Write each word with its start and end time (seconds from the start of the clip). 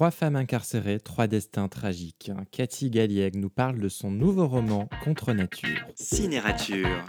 Trois 0.00 0.10
femmes 0.10 0.36
incarcérées, 0.36 0.98
trois 0.98 1.26
destins 1.26 1.68
tragiques. 1.68 2.32
Cathy 2.52 2.88
Galliègue 2.88 3.36
nous 3.36 3.50
parle 3.50 3.78
de 3.78 3.90
son 3.90 4.10
nouveau 4.10 4.48
roman 4.48 4.88
Contre 5.04 5.34
Nature. 5.34 5.68
Cinérature. 5.94 7.04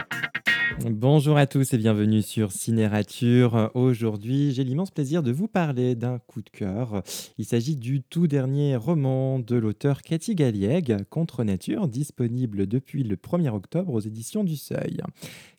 Bonjour 0.81 1.37
à 1.37 1.47
tous 1.47 1.73
et 1.73 1.77
bienvenue 1.77 2.21
sur 2.21 2.51
Cinérature. 2.51 3.71
Aujourd'hui, 3.75 4.51
j'ai 4.51 4.65
l'immense 4.65 4.91
plaisir 4.91 5.23
de 5.23 5.31
vous 5.31 5.47
parler 5.47 5.95
d'un 5.95 6.19
coup 6.19 6.41
de 6.41 6.49
cœur. 6.49 7.01
Il 7.37 7.45
s'agit 7.45 7.77
du 7.77 8.01
tout 8.01 8.27
dernier 8.27 8.75
roman 8.75 9.39
de 9.39 9.55
l'auteur 9.55 10.01
Cathy 10.01 10.35
Galliègue, 10.35 10.97
Contre 11.09 11.45
Nature, 11.45 11.87
disponible 11.87 12.67
depuis 12.67 13.03
le 13.03 13.15
1er 13.15 13.55
octobre 13.55 13.93
aux 13.93 14.01
éditions 14.01 14.43
du 14.43 14.57
Seuil. 14.57 14.99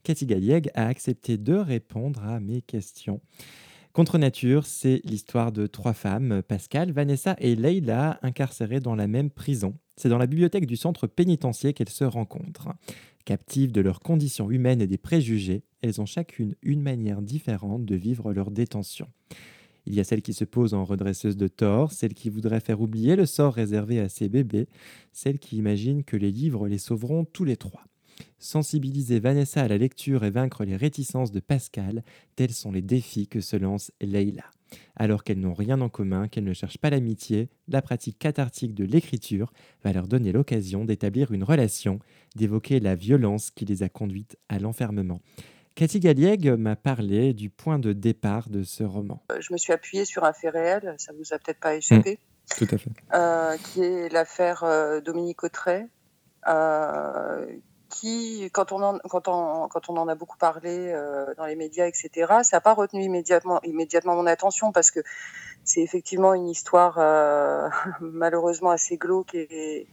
Cathy 0.04 0.26
Galliègue 0.26 0.70
a 0.74 0.86
accepté 0.86 1.38
de 1.38 1.54
répondre 1.54 2.22
à 2.24 2.40
mes 2.40 2.60
questions. 2.60 3.22
Contre 3.92 4.16
nature, 4.16 4.64
c'est 4.64 5.02
l'histoire 5.04 5.52
de 5.52 5.66
trois 5.66 5.92
femmes, 5.92 6.40
Pascal, 6.48 6.92
Vanessa 6.92 7.36
et 7.38 7.54
Leila, 7.54 8.18
incarcérées 8.22 8.80
dans 8.80 8.94
la 8.94 9.06
même 9.06 9.28
prison. 9.28 9.74
C'est 9.96 10.08
dans 10.08 10.16
la 10.16 10.26
bibliothèque 10.26 10.64
du 10.64 10.76
centre 10.76 11.06
pénitentiaire 11.06 11.74
qu'elles 11.74 11.90
se 11.90 12.04
rencontrent. 12.04 12.70
Captives 13.26 13.70
de 13.70 13.82
leurs 13.82 14.00
conditions 14.00 14.50
humaines 14.50 14.80
et 14.80 14.86
des 14.86 14.96
préjugés, 14.96 15.64
elles 15.82 16.00
ont 16.00 16.06
chacune 16.06 16.54
une 16.62 16.80
manière 16.80 17.20
différente 17.20 17.84
de 17.84 17.94
vivre 17.94 18.32
leur 18.32 18.50
détention. 18.50 19.08
Il 19.84 19.94
y 19.94 20.00
a 20.00 20.04
celle 20.04 20.22
qui 20.22 20.32
se 20.32 20.46
pose 20.46 20.72
en 20.72 20.84
redresseuse 20.84 21.36
de 21.36 21.48
tort, 21.48 21.92
celle 21.92 22.14
qui 22.14 22.30
voudrait 22.30 22.60
faire 22.60 22.80
oublier 22.80 23.14
le 23.14 23.26
sort 23.26 23.52
réservé 23.52 24.00
à 24.00 24.08
ses 24.08 24.30
bébés, 24.30 24.68
celle 25.12 25.38
qui 25.38 25.58
imagine 25.58 26.02
que 26.02 26.16
les 26.16 26.30
livres 26.30 26.66
les 26.66 26.78
sauveront 26.78 27.26
tous 27.26 27.44
les 27.44 27.58
trois. 27.58 27.84
Sensibiliser 28.42 29.20
Vanessa 29.20 29.62
à 29.62 29.68
la 29.68 29.78
lecture 29.78 30.24
et 30.24 30.30
vaincre 30.30 30.64
les 30.64 30.74
réticences 30.74 31.30
de 31.30 31.38
Pascal, 31.38 32.02
tels 32.34 32.52
sont 32.52 32.72
les 32.72 32.82
défis 32.82 33.28
que 33.28 33.40
se 33.40 33.54
lance 33.54 33.92
Leila. 34.00 34.42
Alors 34.96 35.22
qu'elles 35.22 35.38
n'ont 35.38 35.54
rien 35.54 35.80
en 35.80 35.88
commun, 35.88 36.26
qu'elles 36.26 36.42
ne 36.42 36.52
cherchent 36.52 36.78
pas 36.78 36.90
l'amitié, 36.90 37.50
la 37.68 37.82
pratique 37.82 38.18
cathartique 38.18 38.74
de 38.74 38.84
l'écriture 38.84 39.52
va 39.84 39.92
leur 39.92 40.08
donner 40.08 40.32
l'occasion 40.32 40.84
d'établir 40.84 41.30
une 41.30 41.44
relation, 41.44 42.00
d'évoquer 42.34 42.80
la 42.80 42.96
violence 42.96 43.52
qui 43.52 43.64
les 43.64 43.84
a 43.84 43.88
conduites 43.88 44.36
à 44.48 44.58
l'enfermement. 44.58 45.20
Cathy 45.76 46.00
Galliègue 46.00 46.48
m'a 46.50 46.74
parlé 46.74 47.34
du 47.34 47.48
point 47.48 47.78
de 47.78 47.92
départ 47.92 48.48
de 48.48 48.64
ce 48.64 48.82
roman. 48.82 49.22
Euh, 49.30 49.40
je 49.40 49.52
me 49.52 49.58
suis 49.58 49.72
appuyée 49.72 50.04
sur 50.04 50.24
un 50.24 50.32
fait 50.32 50.50
réel, 50.50 50.96
ça 50.98 51.12
vous 51.12 51.32
a 51.32 51.38
peut-être 51.38 51.60
pas 51.60 51.76
échappé, 51.76 52.18
mmh, 52.18 52.58
tout 52.58 52.74
à 52.74 52.78
fait. 52.78 52.90
Euh, 53.14 53.56
qui 53.56 53.82
est 53.82 54.08
l'affaire 54.08 54.64
euh, 54.64 55.00
Dominique 55.00 55.44
Autret, 55.44 55.86
qui, 57.92 58.48
quand 58.52 58.72
on 58.72 58.82
en, 58.82 58.98
quand 59.10 59.28
on, 59.28 59.68
quand 59.68 59.90
on 59.90 59.96
en 59.98 60.08
a 60.08 60.14
beaucoup 60.14 60.38
parlé 60.38 60.92
euh, 60.92 61.34
dans 61.36 61.44
les 61.44 61.56
médias, 61.56 61.86
etc., 61.86 62.10
ça 62.42 62.56
n'a 62.56 62.60
pas 62.60 62.72
retenu 62.72 63.04
immédiatement, 63.04 63.60
immédiatement 63.62 64.16
mon 64.16 64.26
attention 64.26 64.72
parce 64.72 64.90
que 64.90 65.00
c'est 65.64 65.82
effectivement 65.82 66.34
une 66.34 66.48
histoire 66.48 66.96
euh, 66.98 67.68
malheureusement 68.00 68.70
assez 68.70 68.96
glauque 68.96 69.34
et, 69.34 69.86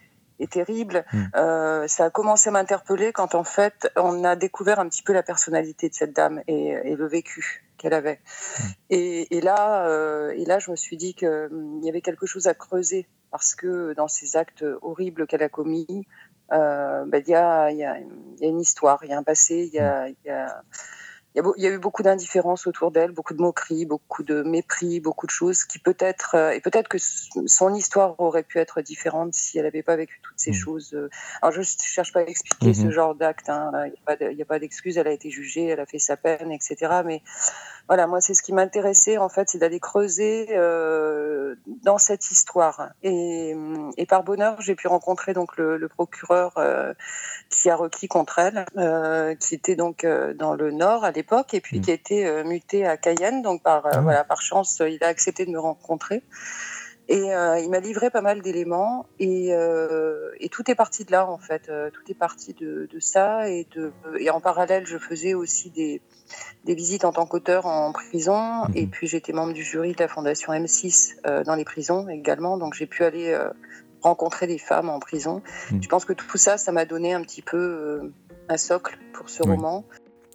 terrible. 0.50 1.04
Mm. 1.12 1.24
Euh, 1.36 1.88
ça 1.90 2.06
a 2.06 2.10
commencé 2.10 2.48
à 2.48 2.54
m'interpeller 2.54 3.12
quand 3.12 3.36
en 3.36 3.44
fait 3.44 3.92
on 3.98 4.24
a 4.24 4.38
découvert 4.38 4.80
un 4.80 4.88
petit 4.88 5.04
peu 5.04 5.12
la 5.12 5.22
personnalité 5.22 5.90
de 5.90 5.94
cette 5.94 6.16
dame 6.16 6.42
et, 6.48 6.70
et 6.70 6.96
le 6.96 7.08
vécu 7.08 7.66
qu'elle 7.78 7.94
avait. 7.94 8.20
Mm. 8.22 8.64
Et, 8.92 9.38
et, 9.38 9.42
là, 9.42 9.86
euh, 9.88 10.32
et 10.32 10.46
là, 10.46 10.60
je 10.60 10.72
me 10.72 10.78
suis 10.78 10.96
dit 10.96 11.14
qu'il 11.14 11.28
hum, 11.28 11.84
y 11.84 11.90
avait 11.90 12.02
quelque 12.02 12.26
chose 12.26 12.48
à 12.48 12.54
creuser 12.54 13.08
parce 13.32 13.54
que 13.54 13.94
dans 13.94 14.08
ces 14.08 14.38
actes 14.38 14.66
horribles 14.82 15.28
qu'elle 15.28 15.44
a 15.44 15.50
commis, 15.50 16.08
euh, 16.52 17.06
bah, 17.06 17.20
il 17.20 17.30
y, 17.30 17.36
a, 17.36 17.72
y, 17.72 17.78
y, 17.78 17.84
a, 17.84 17.98
une 18.42 18.60
histoire, 18.60 19.00
il 19.04 19.10
y 19.10 19.14
a 19.14 19.18
un 19.18 19.24
passé, 19.24 19.70
il 19.72 19.74
y 19.74 19.80
a, 19.80 20.08
y 20.10 20.30
a 20.30 20.64
il 21.36 21.44
y, 21.58 21.68
a, 21.68 21.70
eu 21.70 21.78
beaucoup 21.78 22.02
d'indifférence 22.02 22.66
autour 22.66 22.90
d'elle, 22.90 23.12
beaucoup 23.12 23.36
de 23.36 23.42
moqueries, 23.42 23.86
beaucoup 23.86 24.24
de 24.24 24.42
mépris, 24.42 25.00
beaucoup 25.00 25.28
de 25.28 25.32
choses 25.32 25.64
qui 25.64 25.78
peut-être 25.78 26.34
euh, 26.34 26.52
et 26.52 26.60
peut-être 26.60 26.88
que 26.88 26.98
son 26.98 27.74
histoire 27.76 28.20
aurait 28.20 28.42
pu 28.42 28.58
être 28.58 28.82
différente 28.82 29.36
si 29.36 29.60
elle 29.60 29.66
n'avait 29.66 29.84
pas 29.84 29.96
vécu 29.96 30.20
toutes 30.24 30.40
ces 30.40 30.52
mmh. 30.52 30.56
choses. 30.56 30.94
Euh. 30.96 31.08
Alors 31.44 31.54
je 31.54 31.62
cherche 31.62 32.14
pas 32.14 32.22
à 32.22 32.24
expliquer 32.24 32.74
ce 32.74 32.88
mmh 32.88 32.92
genre 32.92 33.14
d'acte. 33.14 33.48
Hein. 33.50 33.72
Il 34.20 34.36
n'y 34.36 34.42
a 34.42 34.46
pas 34.46 34.58
d'excuse. 34.58 34.98
Elle 34.98 35.08
a 35.08 35.12
été 35.12 35.30
jugée, 35.30 35.68
elle 35.68 35.80
a 35.80 35.86
fait 35.86 36.00
sa 36.00 36.18
peine, 36.18 36.52
etc. 36.52 37.02
Mais 37.06 37.22
voilà, 37.88 38.08
moi 38.08 38.22
c'est 38.22 38.34
ce 38.34 38.42
qui 38.42 38.52
m'intéressait 38.52 39.20
en 39.20 39.30
fait, 39.30 39.50
c'est 39.50 39.60
d'aller 39.60 39.80
creuser 39.80 40.48
euh, 40.52 41.56
dans 41.84 42.00
cette 42.00 42.32
histoire. 42.32 42.90
Et, 43.04 43.56
et 43.98 44.06
par 44.08 44.24
bonheur, 44.24 44.60
j'ai 44.62 44.74
pu 44.74 44.88
rencontrer 44.88 45.34
donc 45.34 45.58
le, 45.58 45.78
le 45.78 45.88
procureur 45.88 46.54
euh, 46.58 46.94
qui 47.50 47.70
a 47.70 47.76
requis 47.76 48.08
contre 48.08 48.40
elle, 48.40 49.38
qui 49.38 49.54
était 49.54 49.76
donc 49.76 50.06
dans 50.06 50.56
le 50.56 50.72
Nord 50.72 51.04
à 51.04 51.12
l'époque 51.20 51.54
et 51.54 51.62
puis 51.62 51.80
mmh. 51.80 51.82
qui 51.82 51.92
a 51.92 51.94
été 51.94 52.26
euh, 52.26 52.44
muté 52.44 52.86
à 52.86 52.98
Cayenne. 52.98 53.42
Donc 53.42 53.64
par 53.64 53.86
ah. 53.86 54.02
voilà 54.02 54.24
par 54.24 54.42
chance, 54.42 54.82
il 54.86 55.04
a 55.04 55.08
accepté 55.08 55.46
de 55.46 55.52
me 55.52 55.60
rencontrer. 55.60 56.24
Et 57.10 57.34
euh, 57.34 57.58
il 57.58 57.72
m'a 57.72 57.80
livré 57.80 58.12
pas 58.12 58.22
mal 58.22 58.44
d'éléments 58.44 59.08
et, 59.18 59.48
euh, 59.52 60.30
et, 60.40 60.48
tout 60.48 60.70
est 60.70 60.76
parti 60.76 61.06
de 61.06 61.12
là 61.12 61.28
en 61.28 61.40
fait. 61.40 61.68
Euh, 61.68 61.90
tout 61.90 62.04
est 62.08 62.14
parti 62.14 62.54
de, 62.54 62.88
de, 62.88 63.00
ça 63.00 63.50
et, 63.50 63.68
de, 63.76 63.92
et 64.20 64.30
en 64.30 64.40
parallèle, 64.40 64.86
je 64.86 65.00
faisais 65.00 65.34
aussi 65.34 65.72
des, 65.72 66.04
des 66.66 66.76
visites 66.76 67.06
en 67.06 67.12
tant 67.12 67.26
qu'auteur 67.26 67.66
en 67.66 67.92
prison 67.94 68.38
mmh. 68.38 68.72
et 68.76 68.86
puis 68.86 69.08
j'étais 69.08 69.34
membre 69.34 69.54
du 69.54 69.64
jury 69.64 69.94
de 69.94 70.00
la 70.00 70.08
fondation 70.08 70.54
M6 70.54 71.16
euh, 71.26 71.44
dans 71.44 71.56
les 71.56 71.66
prisons 71.66 72.08
également. 72.10 72.60
Donc 72.60 72.76
j'ai 72.76 72.86
pu 72.86 73.04
aller 73.04 73.36
rencontrer 74.02 74.46
des 74.46 74.60
femmes 74.60 74.90
en 74.90 75.00
prison. 75.00 75.42
Mmh. 75.72 75.82
Je 75.82 75.88
pense 75.90 76.06
que 76.06 76.14
tout 76.14 76.38
ça, 76.38 76.60
ça 76.60 76.72
m'a 76.72 76.86
donné 76.86 77.16
un 77.16 77.24
petit 77.24 77.42
peu 77.42 78.12
un 78.50 78.58
socle 78.58 79.00
pour 79.14 79.32
ce 79.32 79.42
oui. 79.42 79.56
roman. 79.56 79.84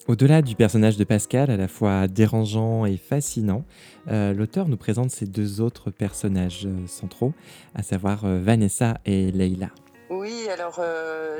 Au-delà 0.07 0.43
du 0.43 0.55
personnage 0.55 0.99
de 0.99 1.05
Pascal, 1.05 1.51
à 1.51 1.57
la 1.57 1.67
fois 1.67 2.09
dérangeant 2.09 2.85
et 2.85 2.99
fascinant, 2.99 3.65
euh, 4.09 4.35
l'auteur 4.35 4.69
nous 4.69 4.77
présente 4.77 5.11
ses 5.11 5.25
deux 5.25 5.63
autres 5.63 5.91
personnages 5.91 6.67
euh, 6.67 6.87
centraux, 6.87 7.33
à 7.75 7.83
savoir 7.83 8.27
euh, 8.27 8.39
Vanessa 8.39 8.99
et 9.07 9.33
Leila. 9.33 9.71
Oui, 10.11 10.47
alors 10.51 10.79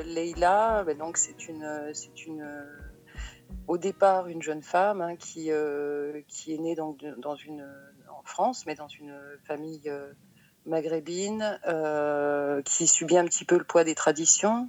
Leila, 0.03 0.83
ben 0.83 0.97
donc 0.97 1.17
c'est 1.17 1.47
une, 1.47 1.91
c'est 1.93 2.25
une, 2.25 2.43
au 3.67 3.77
départ 3.77 4.27
une 4.27 4.41
jeune 4.41 4.63
femme 4.63 5.01
hein, 5.01 5.15
qui, 5.15 5.51
qui 6.27 6.53
est 6.53 6.57
née 6.57 6.75
dans 6.75 6.95
une, 7.35 7.63
en 8.09 8.23
France, 8.23 8.65
mais 8.65 8.73
dans 8.73 8.87
une 8.87 9.13
famille 9.47 9.89
maghrébine, 10.65 11.59
qui 12.65 12.87
subit 12.87 13.17
un 13.17 13.25
petit 13.25 13.45
peu 13.45 13.59
le 13.59 13.63
poids 13.63 13.83
des 13.83 13.95
traditions 13.95 14.67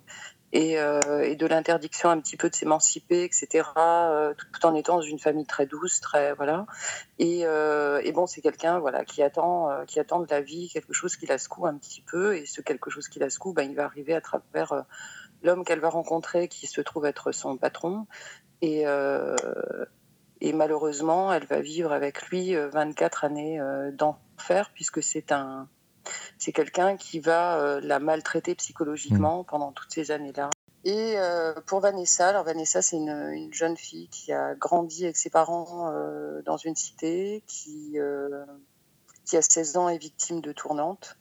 et, 0.53 0.79
euh, 0.79 1.23
et, 1.23 1.37
de 1.37 1.47
l'interdiction 1.47 2.09
un 2.11 2.21
petit 2.21 2.37
peu 2.37 2.49
de 2.49 2.55
s'émanciper, 2.55 3.25
etc. 3.25 3.69
Euh, 3.77 4.35
tout, 4.35 4.67
en 4.67 4.75
étant 4.75 4.97
dans 4.97 5.03
une 5.03 5.19
famille 5.19 5.47
très 5.47 5.67
douce, 5.67 6.01
très 6.01 6.35
voilà. 6.35 6.67
Et, 7.19 7.41
euh, 7.45 8.01
bon, 8.13 8.27
c'est 8.27 8.41
quelqu'un 8.41 8.79
voilà 8.79 9.05
qui 9.05 9.23
attend, 9.23 9.85
qui 9.87 10.01
attend 10.01 10.21
de 10.21 10.27
la 10.31 10.41
vie 10.41 10.71
quelque 10.73 10.93
chose 10.93 11.17
qui 11.17 11.27
la 11.27 11.39
secoue 11.39 11.67
un 11.67 11.77
petit 11.77 12.03
peu, 12.03 12.37
et 12.37 12.47
ce 12.47 12.61
quelque 12.61 12.91
chose 12.91 13.09
qui 13.09 13.19
la 13.19 13.31
secoue, 13.31 13.53
ben, 13.53 13.69
il 13.69 13.77
va 13.77 13.85
arriver 13.85 14.15
à 14.15 14.21
travers 14.21 14.85
l'homme 15.43 15.65
qu'elle 15.65 15.81
va 15.81 15.91
rencontrer, 15.91 16.49
qui 16.49 16.67
se 16.67 16.81
trouve 16.81 17.07
être 17.07 17.33
son 17.33 17.57
patron, 17.57 18.07
et 18.63 18.85
malheureusement, 20.53 21.33
elle 21.33 21.47
va 21.47 21.61
vivre 21.61 21.93
avec 21.93 22.23
lui 22.29 22.55
24 22.55 23.25
années 23.25 23.61
d'enfer 23.93 24.71
puisque 24.73 25.03
c'est 25.03 25.33
un 25.33 25.69
c'est 26.39 26.53
quelqu'un 26.53 26.97
qui 26.97 27.21
va 27.21 27.59
euh, 27.59 27.81
la 27.83 27.99
maltraiter 27.99 28.55
psychologiquement 28.55 29.43
mmh. 29.43 29.47
pendant 29.47 29.73
toutes 29.73 29.93
ces 29.93 30.11
années-là. 30.11 30.51
Et 30.85 31.19
euh, 31.19 31.55
pour 31.67 31.81
Vanessa, 31.81 32.29
alors 32.29 32.45
Vanessa, 32.45 32.81
c'est 32.81 32.97
une, 32.97 33.33
une, 33.33 33.53
jeune 33.53 33.77
fille 33.77 34.09
qui 34.09 34.33
a 34.33 34.55
grandi 34.55 35.05
avec 35.05 35.17
ses 35.17 35.31
parents 35.31 35.91
euh, 35.91 36.43
dans 36.43 36.57
une 36.57 36.77
cité, 36.77 37.43
qui, 37.47 37.99
qui 39.25 39.37
a 39.37 39.43
16 39.43 39.77
ans 39.77 39.89
est 39.89 39.99
victime 39.99 40.41
de 40.41 40.53
tournante, 40.53 41.17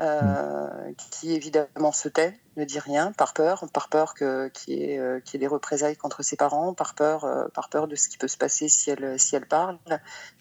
euh, 0.00 0.92
qui 0.96 1.32
évidemment 1.32 1.90
se 1.90 2.08
tait, 2.08 2.38
ne 2.56 2.64
dit 2.64 2.78
rien, 2.78 3.12
par 3.12 3.34
peur, 3.34 3.64
par 3.72 3.88
peur 3.88 4.14
qu'il 4.14 4.74
y, 4.74 4.84
ait, 4.84 4.98
euh, 4.98 5.20
qu 5.20 5.32
y 5.32 5.36
ait 5.36 5.40
des 5.40 5.46
représailles 5.48 5.96
contre 5.96 6.22
ses 6.22 6.36
parents, 6.36 6.72
par 6.72 6.94
peur, 6.94 7.24
euh, 7.24 7.48
par 7.52 7.68
peur 7.68 7.88
de 7.88 7.96
ce 7.96 8.08
qui 8.08 8.16
peut 8.16 8.28
se 8.28 8.36
passer 8.36 8.68
si 8.68 8.90
elle 8.90 9.18
si 9.18 9.34
elle 9.34 9.46
parle, 9.46 9.78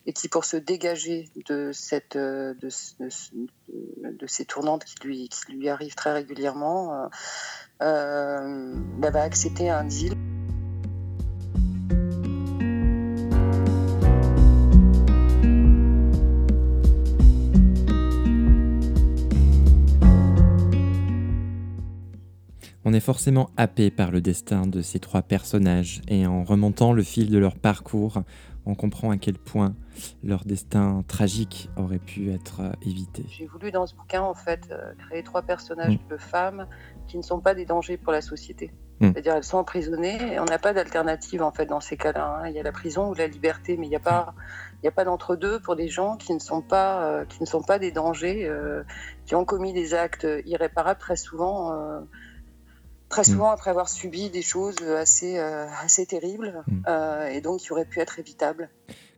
et 0.06 0.13
qui 0.13 0.28
pour 0.28 0.45
se 0.45 0.57
dégager 0.57 1.31
de 1.47 1.72
cette 1.72 2.18
de, 2.18 2.56
de, 2.59 4.27
ces 4.27 4.45
tournantes 4.45 4.86
qui 4.86 4.95
lui 5.07 5.30
qui 5.30 5.51
lui 5.54 5.69
arrivent 5.69 5.95
très 5.95 6.13
régulièrement, 6.13 7.09
bah, 7.80 9.09
va 9.09 9.21
accepter 9.21 9.69
un 9.71 9.86
deal. 9.86 10.26
Forcément 23.07 23.50
happé 23.56 23.89
par 23.89 24.12
le 24.12 24.19
destin 24.19 24.68
de 24.68 24.81
ces 24.81 25.00
trois 25.00 25.21
personnages 25.21 26.01
et 26.09 26.27
en 26.27 26.44
remontant 26.44 26.92
le 26.92 27.04
fil 27.04 27.31
de 27.31 27.38
leur 27.38 27.56
parcours, 27.56 28.21
on 28.65 28.75
comprend 28.75 29.12
à 29.12 29.18
quel 29.18 29.38
point 29.38 29.75
leur 30.25 30.44
destin 30.44 31.06
tragique 31.07 31.69
aurait 31.77 32.00
pu 32.00 32.33
être 32.33 32.59
euh, 32.59 32.71
évité. 32.81 33.24
J'ai 33.30 33.48
voulu 33.48 33.71
dans 33.71 33.88
ce 33.88 33.95
bouquin 33.95 34.21
en 34.21 34.33
fait 34.33 34.68
euh, 34.71 34.92
créer 35.07 35.24
trois 35.24 35.42
personnages 35.42 35.94
mmh. 35.94 36.09
de 36.09 36.18
femmes 36.18 36.68
qui 37.07 37.15
ne 37.15 37.21
sont 37.21 37.39
pas 37.39 37.54
des 37.54 37.63
dangers 37.63 37.95
pour 37.95 38.12
la 38.12 38.19
société. 38.19 38.74
Mmh. 39.00 39.12
C'est-à-dire 39.13 39.36
elles 39.36 39.44
sont 39.45 39.59
emprisonnées 39.59 40.33
et 40.33 40.39
on 40.42 40.45
n'a 40.45 40.59
pas 40.59 40.74
d'alternative 40.74 41.42
en 41.44 41.51
fait 41.54 41.65
dans 41.65 41.80
ces 41.80 41.95
cas-là. 41.95 42.42
hein. 42.42 42.50
Il 42.50 42.56
y 42.56 42.59
a 42.59 42.63
la 42.63 42.74
prison 42.74 43.09
ou 43.09 43.13
la 43.13 43.27
liberté, 43.27 43.77
mais 43.77 43.86
il 43.86 43.89
n'y 43.89 43.95
a 43.95 44.01
pas, 44.01 44.33
il 44.74 44.80
n'y 44.83 44.89
a 44.89 44.92
pas 44.92 45.06
d'entre-deux 45.06 45.62
pour 45.62 45.77
des 45.77 45.88
gens 45.88 46.18
qui 46.18 46.33
ne 46.33 46.39
sont 46.39 46.62
pas, 46.62 47.06
euh, 47.06 47.25
qui 47.25 47.42
ne 47.42 47.48
sont 47.48 47.62
pas 47.62 47.80
des 47.80 47.92
dangers, 47.92 48.45
euh, 48.50 48.83
qui 49.25 49.36
ont 49.36 49.45
commis 49.45 49.71
des 49.71 49.94
actes 49.94 50.27
irréparables 50.45 51.00
très 51.00 51.15
souvent, 51.15 51.71
euh, 51.71 52.01
très 53.24 53.31
Mmh. 53.31 53.34
souvent 53.34 53.50
après 53.50 53.69
avoir 53.72 53.90
subi 53.90 54.30
des 54.30 54.42
choses 54.44 54.75
assez, 54.84 55.40
euh, 55.40 55.66
assez 55.84 56.06
terribles 56.06 56.64
Mmh. 56.68 56.81
euh, 56.88 57.28
et 57.30 57.42
donc 57.42 57.62
qui 57.62 57.72
auraient 57.72 57.86
pu 57.86 58.00
être 58.00 58.19
évitables. 58.19 58.69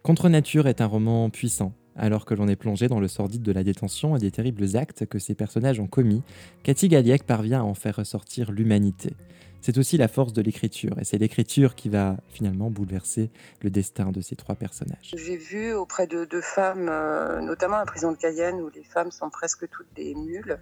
Contre 0.04 0.30
nature 0.30 0.68
est 0.68 0.80
un 0.81 0.86
roman 0.86 1.30
puissant. 1.30 1.74
Alors 1.98 2.24
que 2.24 2.34
l'on 2.34 2.48
est 2.48 2.56
plongé 2.56 2.88
dans 2.88 3.01
le 3.01 3.10
sordide 3.10 3.42
de 3.42 3.51
la 3.51 3.63
détention 3.66 4.16
et 4.16 4.19
des 4.19 4.31
terribles 4.31 4.78
actes 4.78 5.06
que 5.06 5.19
ces 5.19 5.36
personnages 5.36 5.81
ont 5.81 5.88
commis, 5.88 6.24
Cathy 6.63 6.88
Galliec 6.88 7.24
parvient 7.25 7.60
à 7.60 7.63
en 7.63 7.74
faire 7.74 7.98
ressortir 7.98 8.51
l'humanité. 8.54 9.16
C'est 9.60 9.78
aussi 9.78 9.98
la 9.98 10.07
force 10.07 10.31
de 10.31 10.42
l'écriture, 10.42 10.98
et 11.01 11.04
c'est 11.04 11.18
l'écriture 11.18 11.75
qui 11.75 11.90
va 11.90 12.16
finalement 12.30 12.69
bouleverser 12.69 13.30
le 13.62 13.69
destin 13.69 14.12
de 14.13 14.22
ces 14.22 14.38
trois 14.38 14.56
personnages. 14.56 15.13
J'ai 15.13 15.36
vu 15.36 15.74
auprès 15.74 16.07
de, 16.07 16.24
de 16.24 16.40
femmes, 16.40 16.88
euh, 16.90 17.42
notamment 17.42 17.75
à 17.75 17.80
la 17.80 17.86
prison 17.86 18.13
de 18.13 18.18
Cayenne, 18.18 18.62
où 18.62 18.69
les 18.74 18.86
femmes 18.86 19.12
sont 19.12 19.30
presque 19.30 19.68
toutes 19.69 19.94
des 19.98 20.16
mules. 20.16 20.57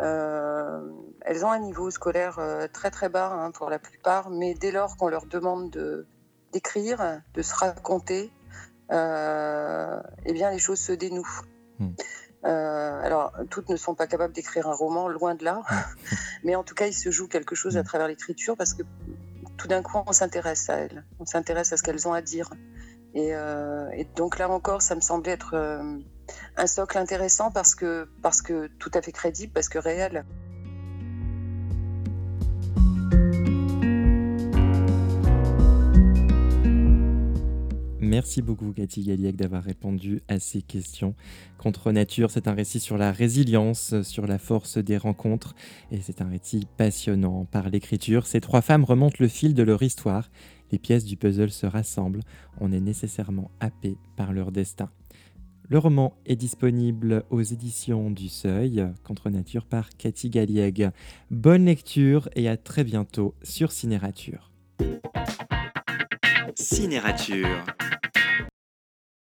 Euh, 0.00 0.80
elles 1.20 1.44
ont 1.44 1.50
un 1.50 1.60
niveau 1.60 1.90
scolaire 1.90 2.38
euh, 2.38 2.66
très 2.72 2.90
très 2.90 3.08
bas 3.08 3.30
hein, 3.32 3.50
pour 3.50 3.70
la 3.70 3.78
plupart, 3.78 4.30
mais 4.30 4.54
dès 4.54 4.72
lors 4.72 4.96
qu'on 4.96 5.08
leur 5.08 5.26
demande 5.26 5.70
de 5.70 6.06
d'écrire, 6.52 7.20
de 7.34 7.42
se 7.42 7.52
raconter, 7.52 8.32
euh, 8.92 10.00
eh 10.24 10.32
bien 10.32 10.50
les 10.50 10.58
choses 10.58 10.78
se 10.78 10.92
dénouent. 10.92 11.40
Mm. 11.78 11.88
Euh, 12.44 13.00
alors, 13.02 13.32
toutes 13.50 13.70
ne 13.70 13.76
sont 13.76 13.94
pas 13.94 14.06
capables 14.06 14.34
d'écrire 14.34 14.68
un 14.68 14.74
roman, 14.74 15.08
loin 15.08 15.34
de 15.34 15.44
là, 15.44 15.62
mais 16.44 16.54
en 16.54 16.62
tout 16.62 16.74
cas, 16.74 16.86
il 16.86 16.92
se 16.92 17.10
joue 17.10 17.26
quelque 17.26 17.54
chose 17.54 17.76
à 17.76 17.82
Mm. 17.82 17.86
travers 17.86 18.08
l'écriture 18.08 18.56
parce 18.56 18.74
que 18.74 18.82
tout 19.56 19.66
d'un 19.66 19.82
coup, 19.82 19.98
on 20.06 20.12
s'intéresse 20.12 20.68
à 20.70 20.76
elles, 20.76 21.04
on 21.18 21.24
s'intéresse 21.24 21.72
à 21.72 21.76
ce 21.76 21.82
qu'elles 21.82 22.06
ont 22.06 22.12
à 22.12 22.22
dire. 22.22 22.50
Et, 23.14 23.34
euh, 23.34 23.88
et 23.92 24.04
donc 24.04 24.38
là 24.38 24.48
encore, 24.50 24.82
ça 24.82 24.94
me 24.94 25.00
semblait 25.00 25.32
être 25.32 25.54
euh, 25.54 25.98
un 26.56 26.66
socle 26.66 26.98
intéressant 26.98 27.50
parce 27.50 27.74
que, 27.74 28.08
tout 28.78 28.90
à 28.94 29.02
fait 29.02 29.12
crédible, 29.12 29.52
parce 29.52 29.68
que 29.68 29.78
réel. 29.78 30.24
Merci 38.00 38.42
beaucoup 38.42 38.72
Cathy 38.72 39.02
Galliec 39.02 39.34
d'avoir 39.34 39.64
répondu 39.64 40.22
à 40.28 40.38
ces 40.38 40.62
questions. 40.62 41.16
Contre 41.58 41.90
nature, 41.90 42.30
c'est 42.30 42.46
un 42.46 42.52
récit 42.52 42.78
sur 42.78 42.96
la 42.96 43.10
résilience, 43.10 44.02
sur 44.02 44.26
la 44.26 44.38
force 44.38 44.78
des 44.78 44.98
rencontres, 44.98 45.54
et 45.90 46.00
c'est 46.00 46.20
un 46.20 46.28
récit 46.28 46.68
passionnant 46.76 47.44
par 47.46 47.70
l'écriture. 47.70 48.26
Ces 48.26 48.40
trois 48.40 48.60
femmes 48.60 48.84
remontent 48.84 49.16
le 49.18 49.26
fil 49.26 49.54
de 49.54 49.62
leur 49.62 49.82
histoire, 49.82 50.30
les 50.70 50.78
pièces 50.78 51.04
du 51.04 51.16
puzzle 51.16 51.50
se 51.50 51.66
rassemblent, 51.66 52.20
on 52.60 52.72
est 52.72 52.80
nécessairement 52.80 53.50
happé 53.58 53.96
par 54.16 54.32
leur 54.32 54.52
destin. 54.52 54.90
Le 55.66 55.78
roman 55.78 56.12
est 56.26 56.36
disponible 56.36 57.24
aux 57.30 57.40
éditions 57.40 58.10
du 58.10 58.28
Seuil, 58.28 58.86
Contre 59.02 59.30
nature 59.30 59.64
par 59.64 59.88
Cathy 59.96 60.28
Gallieg. 60.28 60.90
Bonne 61.30 61.64
lecture 61.64 62.28
et 62.36 62.50
à 62.50 62.58
très 62.58 62.84
bientôt 62.84 63.34
sur 63.42 63.72
Cinérature. 63.72 64.50
Cinérature 66.54 67.64